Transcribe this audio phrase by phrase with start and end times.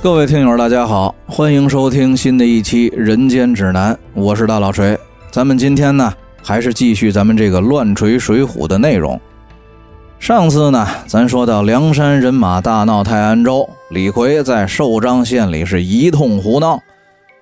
[0.00, 4.96] 各位听友，大家好，欢迎收听新的一期《人间指南》，我是大老锤。
[5.28, 9.20] 咱们今天呢，还是继续咱们这个乱锤水浒的内容。
[10.20, 16.80] 上次呢，咱说到梁山人马大闹泰安州，李逵在寿张县里是一通胡闹，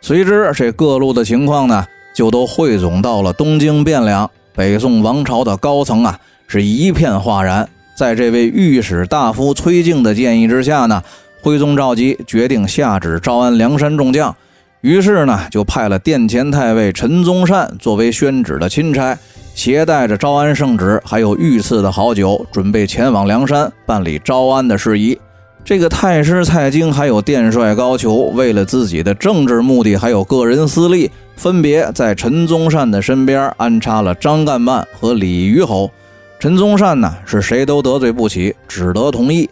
[0.01, 1.85] 随之这各路的情况呢，
[2.15, 4.29] 就都汇总到了东京汴梁。
[4.55, 7.69] 北宋王朝的高层啊，是一片哗然。
[7.99, 11.03] 在这位御史大夫崔敬的建议之下呢。
[11.47, 14.35] 徽宗召集，决定下旨招安梁山众将，
[14.81, 19.17] 于是呢，就派了殿前太尉陈宗善作为宣旨的钦差，
[19.55, 25.17] 携带着招安圣旨，还有御赐的好酒，准备前往梁山办理招安的事宜。
[25.65, 35.89] 这个太师蔡京还有殿帅高俅，为了自己的政治目的，还有个人私利，分别在陈宗善的身边安插了张干办和李虞侯。
[36.41, 39.49] 陈宗善呢，是谁都得罪不起，只得同意。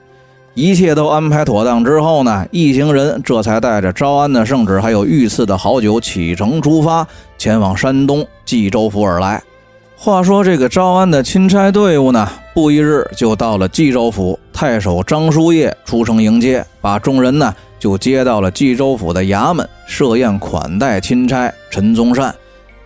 [0.54, 7.04] 一切都安排妥当之后呢，一行人这才带着招安的圣旨，还有御赐的好酒启程出发，
[7.36, 9.42] 前往山东冀州府而来。
[9.96, 22.32] 话说这个招安的钦差队伍呢，不一日就到了冀州府，太守张叔夜出城迎接，把众人呢就接到了冀州府的衙门设宴款待钦差陈宗善。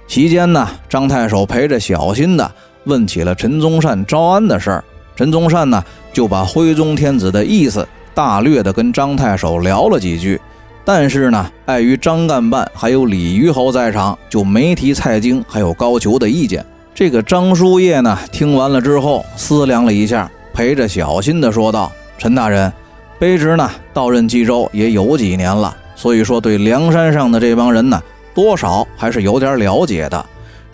[0.07, 2.51] 席间呢，张太守陪着小心的
[2.85, 4.85] 问起了陈宗善招安的事儿。
[5.19, 10.41] 陈宗善呢，就把徽宗天子的意思大略的跟张太守聊了几句，
[10.85, 16.65] 但是呢，碍于张干办还有李虞侯在场，就没提蔡京还有高俅的意见。
[16.95, 22.73] 这个张叔夜呢，听完了之后思量了一下，陪着小心的说道：“陈大人，
[23.19, 28.01] 卑职呢到任冀州也有几年了，所以说对梁山上的这帮人呢，
[28.33, 30.25] 多少还是有点了解的。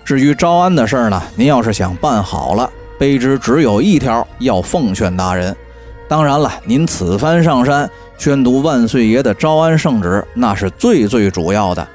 [0.04, 5.54] 至于招安的事儿呢，您要是想办好了。”卑职只有一条要奉劝大人，
[6.08, 11.86] 当然了，您此番上山宣读万岁爷的招安圣旨，那是最最主要的。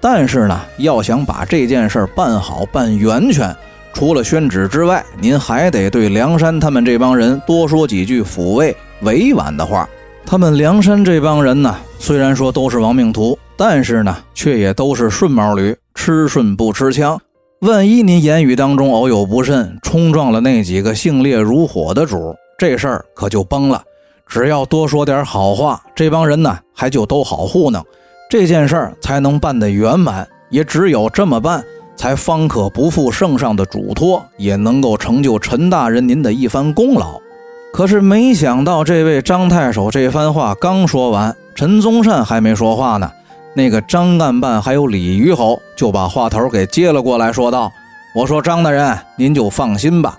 [0.00, 3.54] 但是呢，要想把这件事儿办好、办圆全，
[3.92, 9.88] 除了宣旨之外，您还得对梁山他们这帮人多说几句抚慰、委婉的话。
[10.24, 17.18] 他们梁山这帮人呢，虽然说都是亡命徒，但是呢，却也都是顺毛驴，吃顺不吃枪。
[17.60, 23.82] 万一您言语当中偶有不慎，冲撞了那几个性烈如火的主，这事儿可就崩了。
[24.28, 27.84] 只要多说点好话，这帮人呢还就都好糊弄，
[28.30, 30.24] 这件事儿才能办得圆满。
[30.50, 31.64] 也只有这么办，
[31.96, 37.20] 才方可不负圣上的嘱托，也能够成就陈大人您的一番功劳。
[37.72, 43.10] 可是没想到，这位张太守这番话刚说完，陈宗善还没说话呢。
[43.58, 47.72] 那个张干办还有李虞侯就把话头给接了过来，说道
[48.14, 50.16] ：“我说张大人，您就放心吧，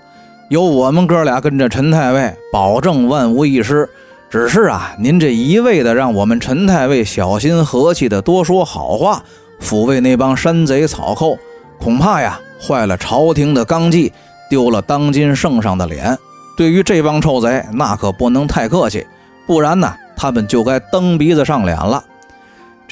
[0.50, 3.88] 有我们哥俩跟着陈太尉，保证万无一失。
[4.28, 9.22] 只是啊，您这一味的让我们陈太尉小心和气的多说好话，
[9.58, 11.38] 抚慰那帮山贼草寇，
[11.78, 14.12] 恐怕呀坏了朝廷的纲纪，
[14.50, 16.14] 丢了当今圣上的脸。
[16.58, 19.06] 对于这帮臭贼，那可不能太客气，
[19.46, 22.04] 不然呢，他们就该蹬鼻子上脸了。”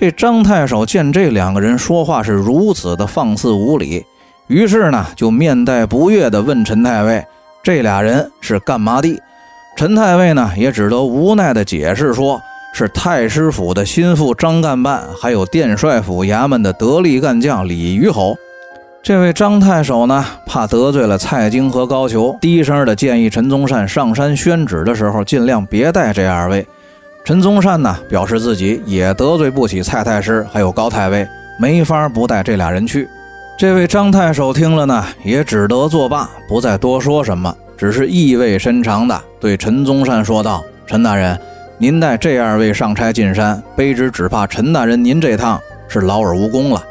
[0.00, 4.06] 这张太守见这两个人说话是如此的放肆无礼，
[4.46, 7.26] 于是呢就面带不悦地问陈太尉
[7.64, 9.20] ：“这俩人是干嘛的？”
[9.76, 12.40] 陈太尉呢也只得无奈地解释说
[12.72, 18.36] ：“是太师府的心腹张干办，还有殿帅府衙门的得力干将李虞侯。”
[19.02, 26.64] 这位张太守呢怕得罪了蔡京和高俅，低声的建议陈宗善上山宣旨的时候尽量别带这二位。
[27.28, 31.28] 陈宗善呢，表示自己也得罪不起蔡太师，还有高太尉，
[31.58, 33.06] 没法不带这俩人去。
[33.58, 41.38] 这位张太守听了呢，也只得作罢，不再多说什么，只是意味深长的对陈宗善说道：“陈大人，
[41.76, 46.82] 您带这二位上差进山，卑职只怕陈大人您这趟是劳而无功了。”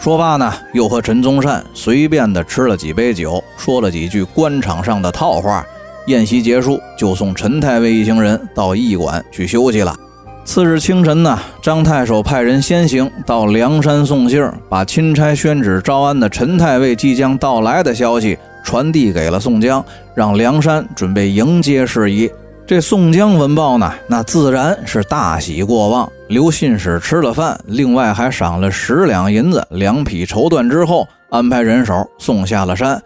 [0.00, 5.62] 说罢呢，又和陈宗善随便的吃了几杯酒，说了几句官场上的套话。
[6.06, 9.96] 宴席结束，就送陈太尉一行人到驿馆去休息了。
[10.44, 19.82] 次日清晨呢，张太守派人先行到梁山送信儿，把钦差宣旨招安的陈太尉即将到来的消息传递给了宋江，
[20.14, 22.30] 让梁山准备迎接事宜。
[22.66, 33.02] 这宋江闻报呢，那自然是大喜过望，留信使吃了饭，另外还赏了十两银子、两匹绸缎之后，安排人手送下了山。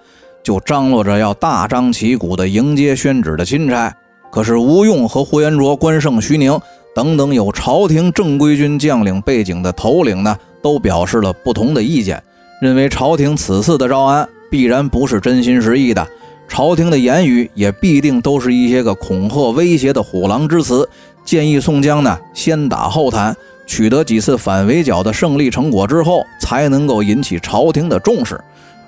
[0.49, 3.95] 就张罗着要大张旗鼓地迎接宣旨的钦差，
[4.33, 6.59] 可是吴用和呼延灼、关胜、徐宁
[6.95, 12.23] 等等有朝廷正规军将领背景的头领呢，都表示了不同的意见，
[12.63, 16.09] 认为朝廷此次的招安必然不是真心实意的，
[16.49, 20.89] 朝廷的言语也必定都是一些个恐吓威胁的虎狼之词，
[21.27, 23.37] 建议宋江呢先打后谈，
[23.67, 28.41] 取得几次反围剿的胜利成果之后，才能够引起朝廷的重视。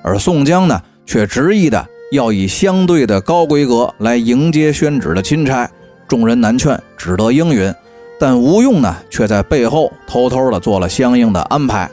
[0.03, 0.81] 而宋江呢，
[1.11, 5.69] 却执意的要以相对的高规格来迎接宣旨的钦差。
[6.07, 7.75] 众人难劝，只得应允。
[8.21, 11.91] 但吴用呢，却在背后偷偷的做了相应的安排。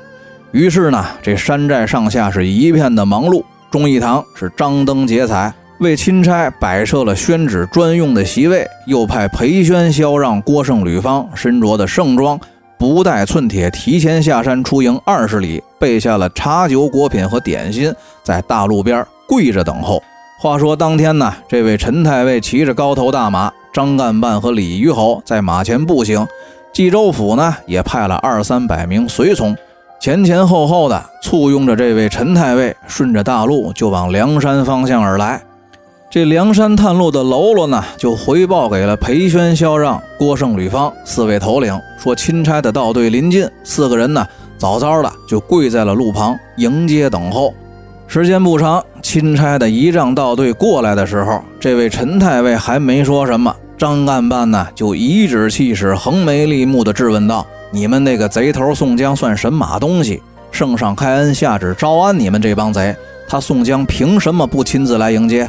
[0.51, 3.43] 于是呢，这山寨上下是一片的忙碌。
[3.71, 12.39] 忠义堂是张灯结彩，为钦差摆设了宣旨专用的席位，又派裴宣、萧让、郭盛、吕方身着的盛装，
[12.77, 17.93] 不带寸铁，提前下山出营二十里，备下了茶酒、果品和点心，
[18.23, 20.01] 在大路边跪着等候。
[20.39, 23.51] 话说当天呢，这位陈太尉骑着高头大马。
[23.73, 26.25] 张干办和李虞侯在马前步行，
[26.73, 29.55] 冀州府呢也派了二三百名随从，
[29.99, 35.41] 前前后后的簇拥着这位陈太尉，顺着大路就往梁山方向而来。
[36.09, 44.25] 这梁山探路的喽啰呢，就回报给了裴宣、萧让、郭盛、吕方四位头领，说钦差的道队临近，四个人呢
[44.57, 47.53] 早早的就跪在了路旁迎接等候。
[48.07, 53.53] 时间不长，钦差的仪仗道队过来的时候，这位陈太尉还没说什么。
[53.77, 60.23] 张干办呢，就颐指气使、横眉立目的质问道：“你们那个贼头宋江算什么东西？
[60.51, 62.95] 圣上开恩下旨招安你们这帮贼，
[63.27, 65.47] 他宋江凭什么不亲自来迎接？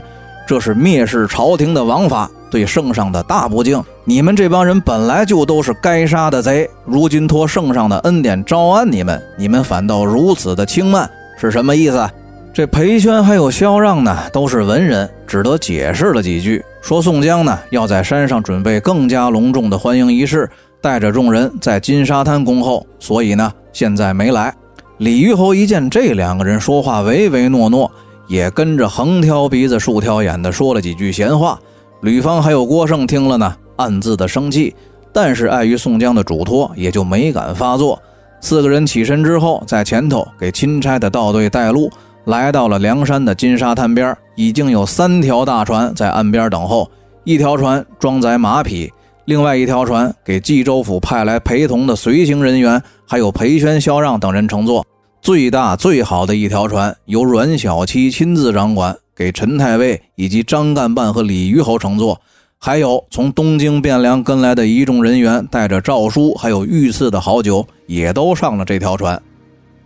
[0.48, 3.84] 这是蔑视朝廷的王法，对圣上的大不敬。
[4.06, 11.06] 你们这帮人本来就都是该杀的贼，如今托圣上的恩典招安你们，你们反倒如此的轻慢，
[11.38, 12.08] 是什么意思？”
[12.50, 20.48] 这裴宣还有萧让呢，都是文人，只得解释了几句，说宋江呢要在山上准备更加隆重的欢迎仪式，
[20.80, 24.54] 带着众人在金沙滩恭候，所以呢现在没来。
[24.96, 27.92] 李虞侯一见这两个人说话唯唯诺诺，
[28.28, 31.58] 也跟着横挑鼻子竖挑眼的说了几句闲话。
[32.02, 34.72] 吕方还有郭盛听了呢，暗自的生气，
[35.12, 38.00] 但是碍于宋江的嘱托，也就没敢发作。
[38.40, 41.90] 四个人起身之后，在前头给钦差的道队带路。
[42.26, 46.88] 来到了梁山的金沙滩边，已经有三条大船在岸边等候。
[47.24, 48.92] 一条船装载马匹，
[49.24, 54.84] 另外一条船给冀州府派来陪同的随行人员，还有裴宣、萧让等人乘坐。
[55.20, 62.20] 最大最好的一条船由阮小七亲自掌管，给陈太尉以及张干办和李虞侯乘坐。
[62.60, 69.20] 还有从东京汴梁跟来的一众人员，带着诏书还有御赐的好酒，也都上了这条船。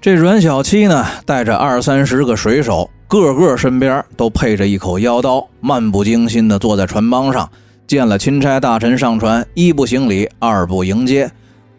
[0.01, 7.49] 这阮小七呢，带着二三十个水手，个个身边都配着一口腰刀，漫不经心地坐在船帮上。
[7.87, 11.31] 见了钦差大臣上船，一不行礼，二不迎接。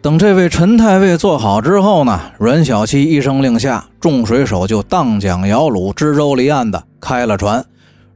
[0.04, 7.64] 等这位陈太尉坐好之后呢，阮小七一声令下，众水手就荡桨摇橹、支舟离岸的开了船。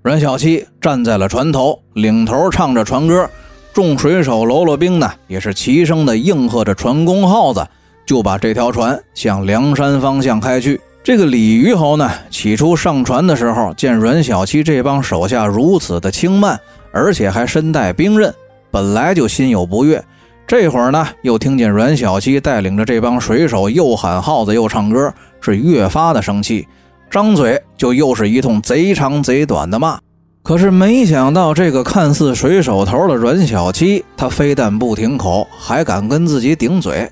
[0.03, 3.27] 阮小七站在了船头，领头唱着船歌，
[3.73, 7.67] 众水手喽啰兵呢，也是齐声的应和着船工号子。
[8.05, 10.79] 就把这条船向梁山方向开去。
[11.03, 16.61] 这个李虞侯呢，起初上船的时候，见阮小七这帮手下如此的轻慢，
[16.93, 18.35] 而且还身带兵刃，
[18.71, 20.05] 本来就心有不悦。
[20.49, 25.13] 这会儿呢，又听见阮小七带领着这帮水手又喊号子又唱歌，
[25.43, 26.67] 是越发的生气，
[27.11, 29.99] 张嘴就又是一通贼长贼短的骂。
[30.43, 37.07] 可是没想到，这个看似水手头的阮小七，他非但不停口，还敢跟自己顶嘴。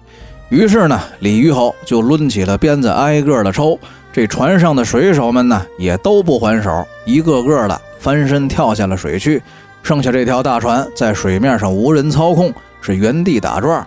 [0.49, 3.79] 于是呢，李玉侯就抡起了鞭子，挨个的抽。
[4.15, 9.43] 这船上的水手们呢，也都不还手，一个个的翻身跳下了水去。
[9.83, 12.53] 剩下这条大船在水面上无人操控，
[12.87, 13.85] 是原地打转。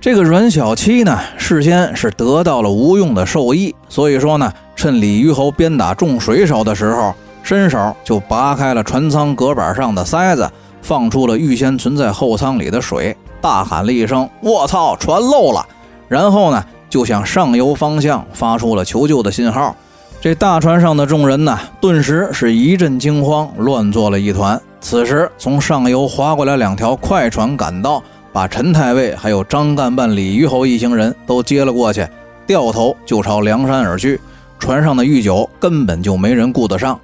[0.00, 10.50] 这个阮小七呢，事先是得到了吴用的授意，所以说呢，趁李虞侯鞭打众水手的时候，伸手就拔开了船舱隔板上的塞子，
[10.80, 15.66] 放出了预先存在后舱里的水，大喊了一声：“我操，船漏了！”
[16.08, 19.76] 然后呢，就向上游方向发出了求救的信号。
[20.20, 24.60] 这大船上的众人呢，顿时是一阵惊慌，乱作了一团。
[24.80, 32.06] 此时，从上游划过来两条快船赶到，把陈太尉还有张干办、李虞侯一行人都接了过去，
[32.46, 34.20] 掉头就朝梁山而去。
[34.58, 36.98] 船上的御酒根本就没人顾得上。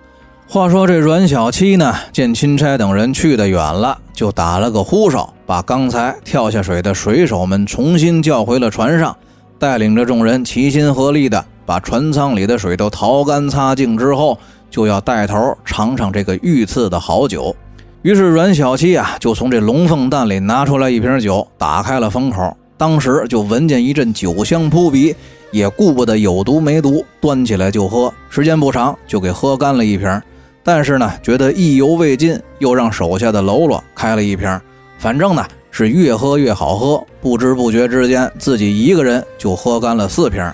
[0.47, 9.17] 话说这阮小七呢，见钦差等人去得远了，就打了个呼哨，把刚才跳下水的水手们重新叫回了船上，
[9.59, 14.39] 带领着众人齐心合力的把船舱里的水都淘干擦净之后，
[14.71, 17.57] 就要带头尝尝这个御赐的好酒。
[18.05, 25.17] 于是阮小七啊，就从这龙凤蛋里拿出来一瓶酒，打开了封口，当时就闻见一阵酒香扑鼻，
[25.51, 28.13] 也顾不得有毒没毒，端起来就喝。
[28.29, 30.21] 时间不长，就给喝干了一瓶。
[30.63, 34.61] 但是呢，觉得意犹未尽，又让手下的喽啰开了一瓶。
[34.99, 40.47] 反正呢，是越喝越好喝，不知不觉之间，自己一个人就喝干了四瓶。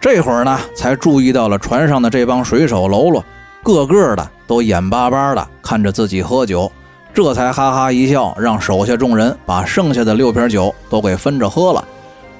[0.00, 3.22] 这会儿呢，才注意到了船上的这帮水手喽啰，
[3.62, 6.72] 个个的都眼巴巴的看着自己喝酒，
[7.14, 11.84] 这才哈哈一笑，让手下众人把剩下的六瓶酒都给分着喝了。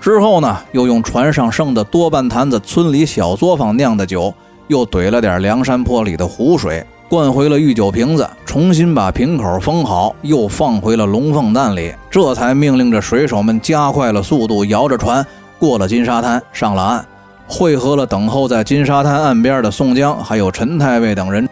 [0.01, 4.33] 之后呢，又用船上剩的多半坛子村里小作坊酿的酒，
[4.69, 11.93] 又怼了点梁山坡里的湖水，灌回了御酒瓶子，重新把瓶口封好，又放回了龙凤蛋里。
[12.09, 15.27] 这才命令着水手们加快了速度，摇着船
[15.59, 17.05] 过了金沙滩，上了岸，
[17.49, 21.49] 汇合了等候在金沙滩岸边的宋江还有陈太尉等人。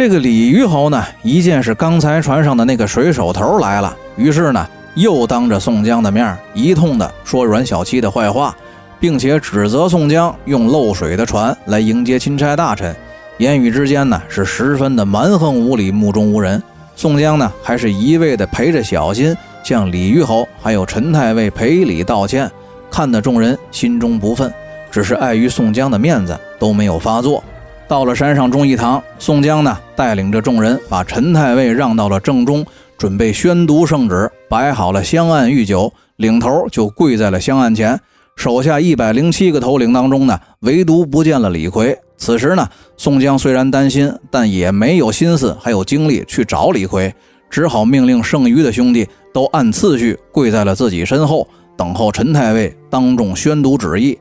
[0.00, 4.66] 这个李鱼侯呢，一见是刚才船上的那个水手头来了，于是呢。
[4.94, 8.56] 又当着宋江的面一通的说阮小七的坏话，
[8.98, 12.96] 并且指责宋江用漏水的船来迎接钦差大臣，
[13.36, 16.60] 言语之间呢是十分的蛮横无理、目中无人。
[16.96, 22.50] 宋江呢还是一味的陪着小心向李鱼侯还有陈太尉赔礼道歉，
[22.90, 24.50] 看得众人心中不忿，
[24.90, 27.44] 只是碍于宋江的面子都没有发作。
[27.90, 32.64] 到了山上忠义堂，宋江呢带领着众人把陈太尉让到了正中。
[32.96, 37.98] 准备宣读圣旨，摆好了香案御酒，领头就跪在了香案前。
[38.36, 41.98] 手下一百零七个头领当中呢，唯独不见了李逵。
[42.16, 42.64] 此时呢，
[42.96, 47.12] 宋江虽然担心，但也没有心思还有精力去找李逵，
[47.50, 49.04] 只好命令剩余的兄弟
[49.34, 51.44] 都按次序跪在了自己身后，
[51.76, 54.16] 等候陈太尉当众宣读旨意。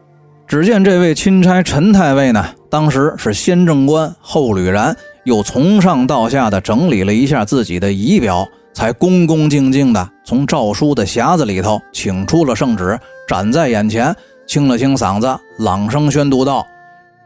[0.48, 8.48] 只见这位钦差陈太尉呢，当时是先正官后吕然，又从上到下的整理了一下自己的仪表。
[8.72, 12.98] 才恭恭敬敬地从诏书的匣子里头请出了圣旨，
[13.28, 14.16] 展在眼前，
[14.48, 16.66] 清了清嗓子，朗声宣读道：“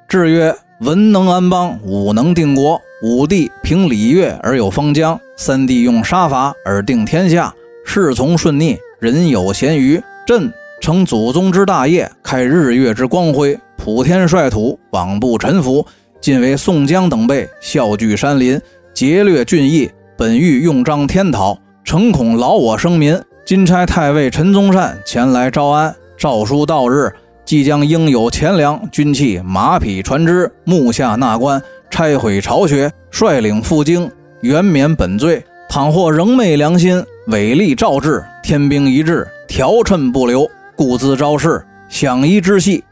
[0.08, 2.82] 制曰：文能安邦，武能定国。
[3.04, 7.54] 武帝凭礼乐而有封疆，三帝用杀伐而定天下。
[7.86, 10.02] 事从顺逆，人有咸鱼。
[10.26, 15.86] 朕承祖宗之大业，开日月之光辉，普天率土，罔不臣服。
[16.22, 18.60] 今为宋江等辈笑聚山林，
[18.94, 23.20] 劫掠郡邑。”本欲用章天讨，诚恐劳我生民。
[23.46, 25.94] 今差太尉陈宗善前来招安。
[26.18, 27.12] 诏书到日，
[27.44, 34.10] 即将应有钱粮、军器、马匹、船只，目下纳官，拆毁巢穴，率领赴京，
[34.42, 35.44] 原免本罪。
[35.68, 42.84] 倘或仍昧良心，违例诏制，天兵一致，条谶不留，故自招事，想一之细。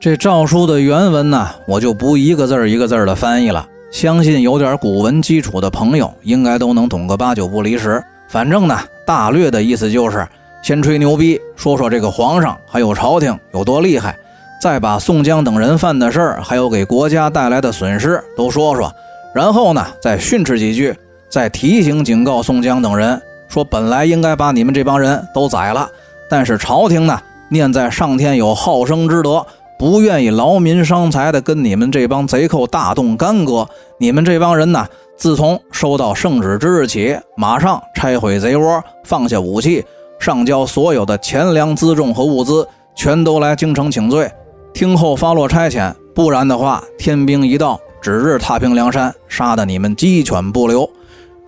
[0.00, 3.66] 这诏书的原文呢，我就不一个字儿一个字儿的翻译了。
[3.90, 8.02] 相信有点古文基础的朋友，应该都能懂个八九不离十。
[8.28, 10.26] 反正呢，大略的意思就是
[10.62, 14.14] 先吹牛逼，说说这个皇上还有朝廷有多厉害，
[14.60, 18.92] 再把宋江等人犯的事儿，还有给国家带来的损失都说说，
[19.34, 20.94] 然后呢，再训斥几句，
[21.30, 25.88] 再提醒警告宋江等人，说本来应该把你们这帮人都宰了，
[26.28, 29.46] 但是朝廷呢，念在上天有好生之德。
[29.78, 39.84] 不愿意劳民伤财的跟你们这帮贼寇大动干戈，你们这帮人呢，自从收到圣旨之日起，马上拆毁贼窝，放下武器，
[40.18, 44.30] 上交所有的钱粮辎重和物资，全都来京城请罪，
[44.72, 45.92] 听候发落差遣。
[46.14, 50.88] 不然的话，天兵一到，指日踏平梁山，杀得你们鸡犬不留。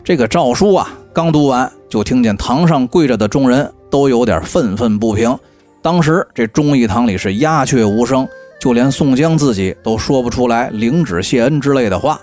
[0.02, 5.38] 这个诏书啊，刚读完，就听见堂上跪着的众人都有点愤愤不平。
[5.86, 8.26] 当时这忠义堂里是鸦雀无声，
[8.58, 12.18] 就连宋江自己都说不出来领旨谢恩之类的话。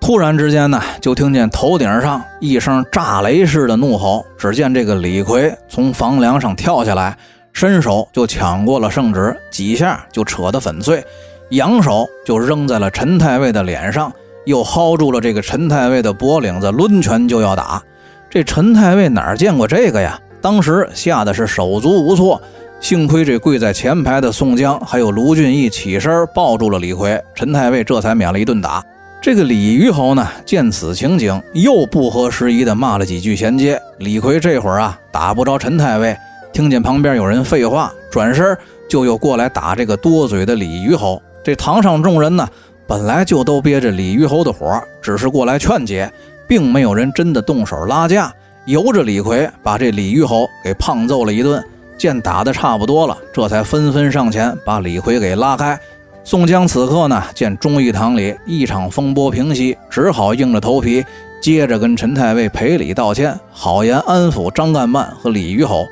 [0.00, 7.14] 突然之间呢，就听见头顶上一声炸雷似的怒吼，只见这个李逵从房梁上跳下来，
[7.52, 11.04] 伸手就抢过了圣旨，几下就扯得粉碎，
[11.50, 14.10] 扬手就扔在了陈太尉的脸上，
[14.46, 17.82] 又薅住了这个陈太尉的脖领子，抡拳就要打。
[18.30, 20.18] 这陈太尉哪见过这个呀？
[20.40, 22.40] 当时吓得是手足无措。
[22.84, 28.84] 幸亏这跪在前排的宋江还有卢俊义起身抱住了李逵，陈太尉这才免了一顿打。
[29.22, 33.80] 这个李虞侯呢，见此情景，又不合时宜的骂了几句衔接。
[34.00, 36.14] 李逵这会儿啊，打不着陈太尉，
[36.52, 38.54] 听见旁边有人废话，转身
[38.86, 41.22] 就又过来打这个多嘴的李虞侯。
[41.42, 42.46] 这堂上众人呢，
[42.86, 46.12] 本来就都憋着李虞侯的火，只是过来劝解，
[46.46, 48.30] 并没有人真的动手拉架，
[48.66, 51.64] 由着李逵把这李虞侯给胖揍了一顿。
[51.96, 55.78] 见打的差不多了，这才纷纷上前把李逵给拉开。
[56.22, 61.04] 宋江此刻呢，见忠义堂里一场风波平息，只好硬着头皮，
[61.40, 65.86] 接着跟陈太尉赔礼道歉，好言安抚张干办和李虞侯。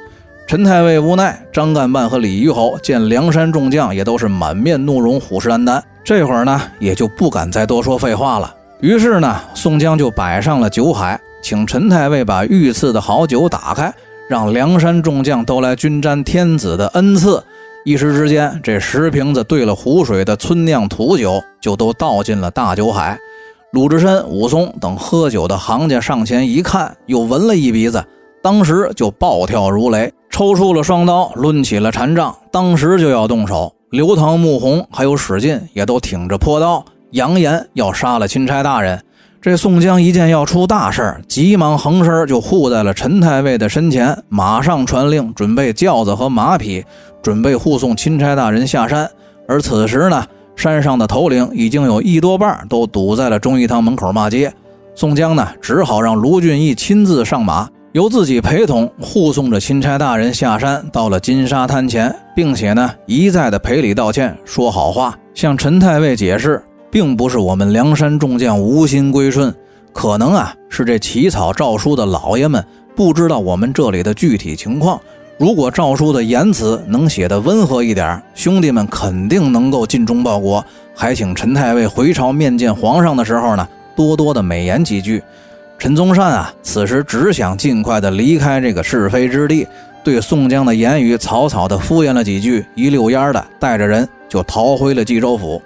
[0.47, 8.55] 陈太尉无奈，张干办和李虞侯见梁山众将也都是满面怒容，虎视眈眈，这会儿呢，也就不敢再多说废话了。
[8.81, 13.93] 于是呢，宋江就摆上了酒海，请陈太尉把御赐的好酒打开。
[14.33, 17.45] 让梁山众将都来均沾天子的恩赐。
[17.85, 23.19] 一时之间，这十瓶子兑了湖水的村酿土酒就都倒进了大酒海。
[23.73, 28.03] 鲁智深、武松等喝酒的行家上前一看，又闻了一鼻子，
[28.43, 33.71] 当时就暴跳如雷，抽出了双刀，抡起了禅杖，当时就要动手。
[33.91, 38.99] 刘唐、穆弘还有史进也都挺着破刀，扬言要杀了钦差大人。
[39.43, 46.85] 这宋江一见要出大事急忙横身就护在了陈太尉的身前，马上传令准备轿子和马匹，
[47.21, 49.11] 准备护送钦差大人下山。
[49.49, 54.53] 而此时呢，山上的头领已经有一多半都堵在了忠义堂门口骂街。
[54.95, 66.63] 宋江呢，只好让卢俊义亲自上马，由自己陪同护送着钦差大人下山，到了金沙滩前，并且呢，一再的赔礼道歉，说好话，向陈太尉解释。
[66.93, 69.53] 并不是我们梁山众将无心归顺，
[69.95, 72.63] 可能啊是这起草诏书的老爷们
[72.95, 75.01] 不知道我们这里的具体情况。
[75.39, 80.63] 如果诏书的言辞能写得温和一点，兄弟们肯定能够尽忠报国。
[80.95, 85.23] 还请陈太尉回朝面见皇上的时候呢，多多的美言几句。
[85.79, 89.67] 陈宗善啊，此时只想尽快的离开这个是非之地，
[90.05, 95.61] 对宋江的言语草草的敷衍了几句，一溜烟的带着人就逃回了冀州府。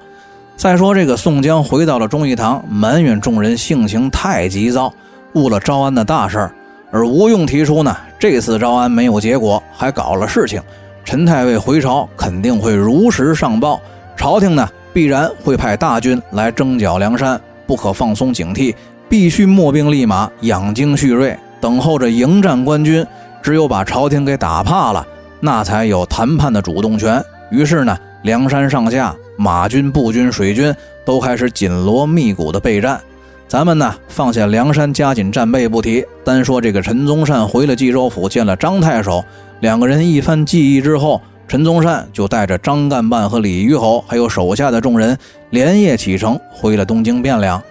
[0.57, 4.93] 再说这个宋江回到了忠义堂，埋怨众人性情太急躁，
[5.35, 6.53] 误了招安的大事儿。
[6.91, 10.61] 而吴用提出呢，这次招安没有结果，还搞了事情，
[11.05, 13.79] 陈太尉回朝肯定会如实上报，
[14.17, 18.75] 朝廷呢必然会派大军来征剿梁山，不可放松警惕，
[19.11, 23.07] 必须秣兵立马，养精蓄锐，等候着迎战官军。
[23.43, 25.07] 只有把朝廷给打怕了，
[25.39, 27.23] 那才有谈判的主动权。
[27.51, 29.15] 于是呢，梁山上下。
[29.37, 30.75] 马军、步军、水军
[31.05, 33.01] 都开始紧锣密鼓的备战。
[33.49, 39.25] 咱们呢，放下梁山加紧战备不提，单说这个陈宗善回了冀州府见了张太守，
[39.61, 45.16] 两个人一番记忆之后，陈宗善就带着张干办和李虞侯，还有手下的众人，
[45.51, 47.62] 连夜启程回了东京汴梁。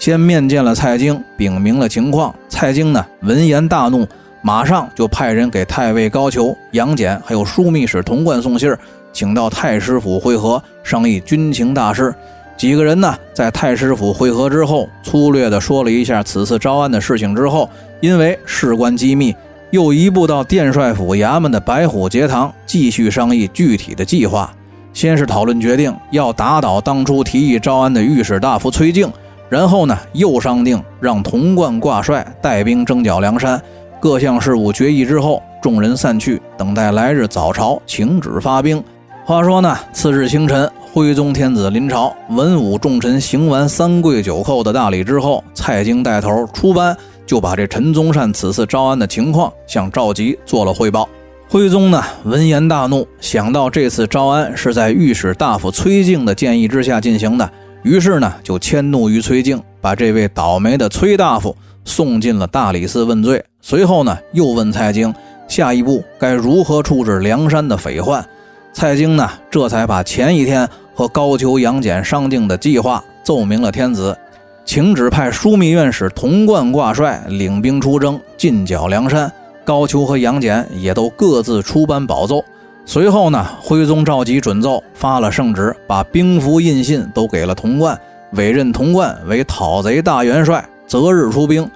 [0.00, 2.34] 先面见了蔡京，禀明了情况。
[2.48, 4.04] 蔡京呢，闻言大怒，
[4.42, 8.78] 马上就派人给太尉高俅、杨戬还有枢密使童贯送信儿。
[9.12, 12.14] 请到太师府会合，商议军情大事。
[12.56, 17.68] 几个人呢，在太师府会合之后，粗略地说了一下此次招安的事情之后，
[18.00, 19.34] 因为事关机密，
[19.70, 24.54] 又移步到殿帅府衙门的白虎节堂，继续商议具体的计划。
[24.92, 29.10] 先是讨论决定要打倒当初提议招安的御史大夫崔敬，
[29.48, 33.60] 然后呢，又商定让童贯挂帅带兵征剿梁山。
[34.00, 38.82] 各项事务决议之后，众人散去，等待来日早朝请旨发兵。
[39.26, 51.06] 话说呢，次日清晨，徽宗天子临朝，文武重臣行完三跪九叩的大礼之后，蔡京带头出班，就把这陈宗善此次招安的情况向赵佶做了汇报。
[51.46, 57.50] 徽宗呢，闻言大怒，想到这次招安是在御史大夫崔敬的建议之下进行的，
[57.82, 63.44] 于是呢，就迁怒于崔敬，把这位倒霉的崔大夫送进了大理寺问罪。
[63.60, 65.14] 随后呢，又问蔡京，
[65.48, 68.24] 下一步该如何处置梁山的匪患。
[68.72, 74.16] 蔡京呢，这才把前一天和高俅、杨戬商定的计划奏明了天子，
[74.64, 79.30] 请旨派枢密院使童贯挂帅，领兵出征，进剿梁山。
[79.64, 82.42] 高俅和杨戬也都各自出班保奏。
[82.86, 87.96] 随后呢，徽宗召集准奏，发了圣旨，把兵符印信都给了童贯，
[88.32, 91.70] 委任童贯为讨贼大元帅，择日出兵。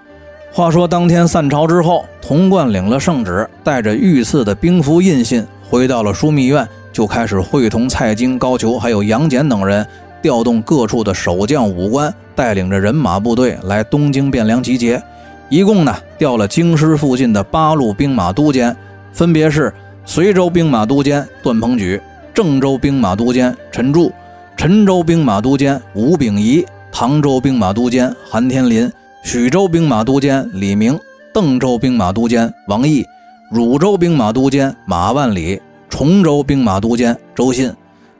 [0.50, 6.66] 话说当天散朝之后，童贯领了圣旨，带着御赐的兵符印信，回到了枢密院。
[6.92, 9.86] 就开始会同蔡京、高俅还有杨戬等人，
[10.20, 15.00] 调动各处的守将武官，带领着人马部队来东京汴梁集结。
[15.48, 18.76] 一共呢调了京师附近的八路兵马都监，
[19.12, 19.72] 分别是
[20.04, 22.00] 随州兵马都监段鹏举、
[22.32, 24.12] 郑州兵马都监陈柱、
[24.56, 28.90] 陈州兵马都监吴秉仪、唐州兵马都监韩天林、
[29.24, 31.00] 许州兵马都监李明、
[31.32, 33.02] 邓州兵马都监王毅、
[33.50, 35.60] 汝州兵马都监马万里。
[35.88, 37.72] 崇州兵马都监周信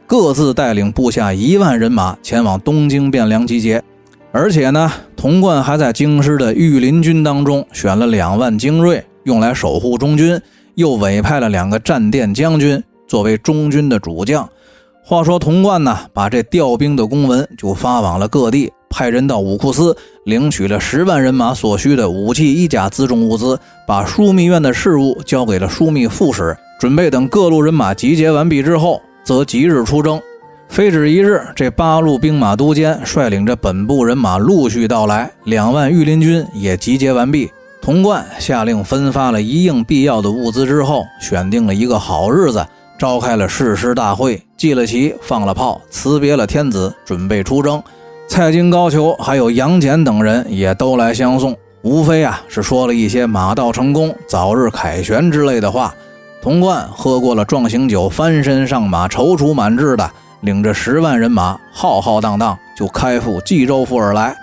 [0.07, 3.83] 各自带领部下一万人马前往东京汴梁集结，
[4.33, 10.41] 而且呢，童贯还在京师的御林军当中选了两万精锐，用来守护中军，
[10.77, 14.49] 又委派了两个战殿将军作为中军的主将。
[15.05, 26.57] 话说童贯呢，把这调兵的公文就发往了各地，派人到武库司领取了十万人马所需的武器、衣甲、辎重物资，把枢密院的事务交给了枢密副使。
[26.79, 30.21] 准备等各路人马集结完毕之后，则即日出征。
[30.69, 37.51] 非止一日，这八路兵马都监率领着本部人马陆续到来，两万御林军也集结完毕。
[37.83, 42.65] 童贯下令分发了一应必要的物资之后，选定了一个好日子，
[42.97, 47.83] 召开了誓师大会，祭了旗，放了炮，辞别了天子，准备出征。
[48.27, 55.95] 蔡京、高俅还有杨戬等人也都来相送，无非啊是说了一些马到成功、早日凯旋之类的话。
[56.43, 60.11] 童贯喝过了壮行酒，翻身上马，踌躇满志的
[60.41, 64.37] 领着十万人马，浩浩荡荡就开赴冀州府而来。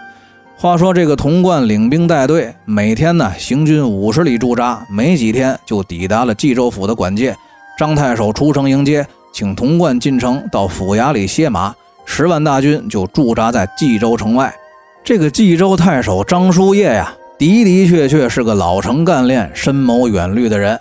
[0.55, 7.35] 话说这个童贯领兵带队，每天呢行军五十里驻扎，没几天就抵达了冀州府的管界。
[7.77, 11.75] 张太守出城迎接，请童贯进城到府衙里歇马。
[12.13, 14.53] 十万大军就驻扎在冀州城外。
[15.01, 20.77] 这个冀州太守张叔夜呀，的的确确是个老成干练、深谋远虑的人，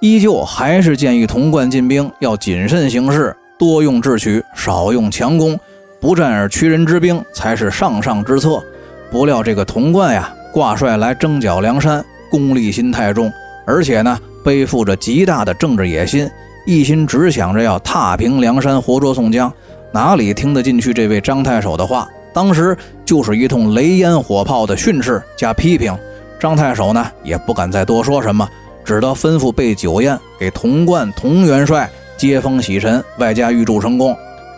[0.00, 5.56] 依旧还是建议童贯进兵要谨慎行事，多用智取，少用强攻，
[6.00, 8.60] 不战而屈人之兵才是上上之策。
[9.08, 13.32] 不料这个童贯呀，挂帅来征剿梁山，功利心太重，
[13.64, 16.28] 而且呢，背负着极大的政治野心，
[16.66, 19.50] 一心只想着要踏平梁山，活捉宋江，
[19.92, 22.08] 哪里听得进去这位张太守的话？
[22.32, 22.74] 当时
[23.04, 25.96] 就是一通雷烟火炮的训斥加批评。
[26.40, 28.48] 张太守呢，也不敢再多说什么，
[28.84, 34.16] 只得吩咐备酒宴给童贯、童元帅接风洗尘，外加预祝成功。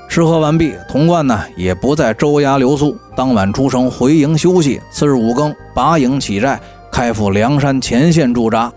[0.08, 4.80] 吃喝完毕，童贯呢也不再州衙留宿，当晚出城回营休息。
[4.92, 6.60] 次日五更，拔营起寨，
[6.92, 8.72] 开赴梁山前线驻扎。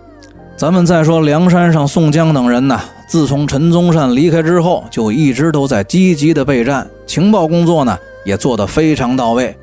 [0.58, 9.56] 咱们再说梁山上宋江等人呢，自从陈宗善离开之后，就一直都在积极的备战，情报工作呢也做得非常到位。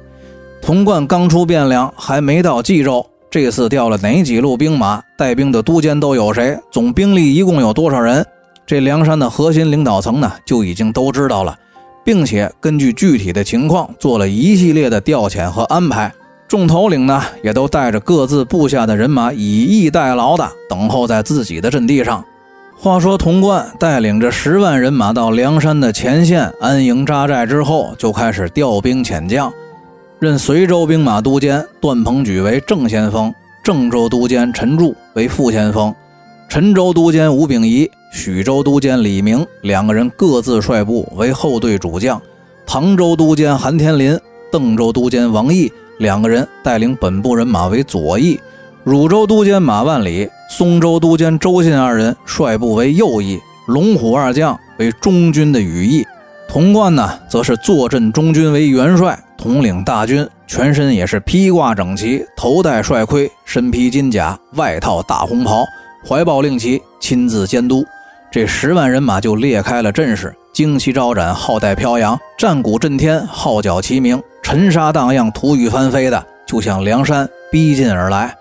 [0.62, 5.02] 童贯刚出汴梁，还没到冀州，这次调了哪几路兵马？
[5.18, 6.56] 带兵的都监都有谁？
[6.70, 8.24] 总兵力一共有多少人？
[8.64, 11.58] 这梁山的核心领导层呢，就已经都知道了。
[12.04, 16.12] 并且根据具体的情况做了一系列的调遣和安排，
[16.46, 22.24] 众头领呢也都带着各自部下的人马，以逸待劳的等候在自己的阵地上。
[22.76, 29.52] 话说童贯带领着十万人马到梁山的前线安营扎寨之后，就开始调兵遣将，
[30.18, 35.94] 任随州兵马都监段鹏举为正先锋，郑州都监陈柱为副先锋，
[36.48, 37.90] 陈州都监吴秉仪。
[38.12, 42.20] 许州都监李明两个人各自率部为后队主将，
[42.64, 44.16] 唐州都监韩天林、
[44.52, 48.40] 邓州都监王毅两个人带领本部人马为左翼，
[48.82, 56.04] 汝州都监马万里、松州都监周信二人率部为右翼，龙虎二将为中军的羽翼。
[56.48, 65.64] 童贯呢，则是坐镇中军为元帅，统领大军，全身也是披挂整齐，头戴帅盔，身披金甲，外套大红袍，
[66.06, 67.84] 怀抱令旗，亲自监督。
[68.30, 78.36] 这十万人马就列开了阵势，旌旗招展，号带飘扬，战鼓震天，号角齐鸣，尘沙荡漾，土雨翻飞的，就向梁山逼近而来。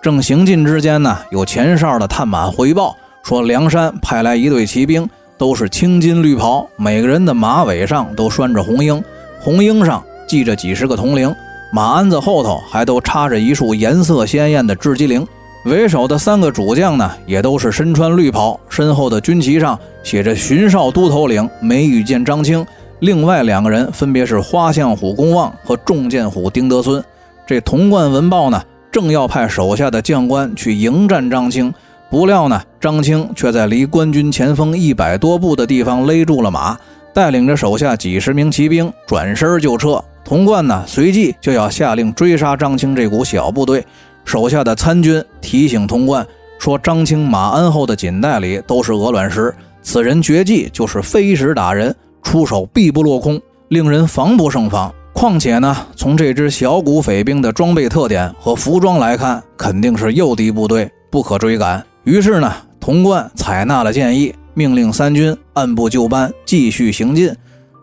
[0.00, 9.04] 正行进之间呢，有前哨的探马回报说，梁山派来一队骑兵，都是青金绿袍，每个人的马尾上都拴着红缨，
[9.42, 11.32] 红缨上系着几十个铜铃，
[11.70, 15.28] 马鞍子后头还都插着一束颜色鲜艳的雉鸡翎。
[15.66, 22.66] 为首的三个主将呢，也都是身穿绿袍，身后的军旗上写着“巡哨都头领梅雨见张青”。
[23.02, 27.02] 另外两个人分别是花象虎公望和重剑虎丁德孙。
[27.44, 28.62] 这童贯闻报呢，
[28.92, 31.74] 正要派手下的将官去迎战张青，
[32.08, 36.78] 不料呢，张青却在离官军前锋一百多步的地方勒住了马，
[37.12, 40.00] 带领着手下几十名骑兵转身就撤。
[40.24, 43.84] 童贯呢，随即就要下令追杀张青这股小部队。
[44.24, 46.24] 手下的参军提醒童贯
[46.60, 54.94] 说：“张青马鞍后的锦带里都是鹅卵石，此人绝技就是飞石打人，出手必不落空，令人防不胜防。
[55.12, 67.34] 况且呢，从这支小股匪兵的装备特点和服装来看，肯定是诱敌部队，不可追赶。”于是呢，童贯采纳了建议，命令三军按部就班继续行进。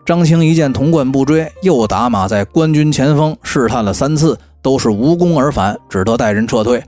[0.04, 4.38] 张青一见童贯不追，又打马在官军前锋试探了三次。
[4.62, 6.82] 都是无功而返，只得带人撤退。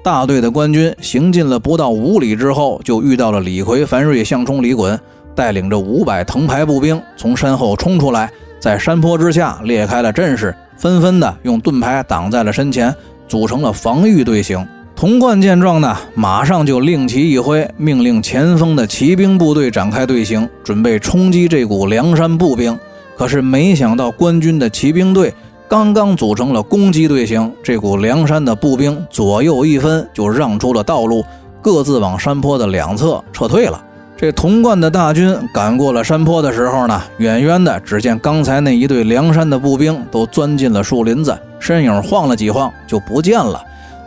[0.00, 4.96] 大队的官军行进了不到五里之后，就遇到了李逵、樊瑞、项冲、李衮
[5.36, 12.92] 带领着五百藤牌步兵从山后冲出来，在山坡之下裂开了阵势，纷纷的用盾牌挡在了身前，
[13.28, 14.66] 组成了防御队形。
[14.96, 22.76] 童贯见状呢，马上就令旗一挥，命令前锋的骑兵部队展开队形，准备冲击这股梁山步兵。
[23.14, 25.32] 可是没想到官军的骑兵队。
[25.68, 31.24] 刚刚组成了攻击队形，这股梁山的步兵左右一分，就让出了道路，
[31.60, 33.82] 各自往山坡的两侧撤退了。
[34.18, 43.62] 这童贯的大军赶过了山坡的时候呢，远远的只见刚才那一队梁山的步兵都钻进了树林子，身影晃了几晃就不见了。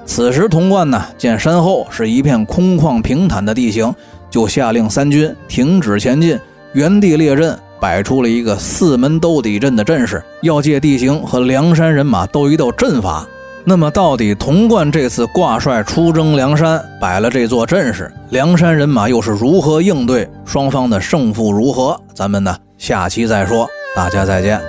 [0.08, 3.94] 此时童贯呢，见山后是一片空旷平坦的地形，
[4.32, 6.40] 就下令三军停止前进，
[6.74, 13.28] 原地列阵，摆出了一个四门兜底阵的阵势，要借地形和梁山人马斗一斗阵法。
[13.66, 20.28] 那么，到底童贯这次挂帅出征梁山，摆了这座阵势，梁山人马又是如何应对？
[20.46, 22.00] 双方的胜负如何？
[22.16, 23.68] 咱们呢，下期再说。
[23.96, 24.69] 大家再见。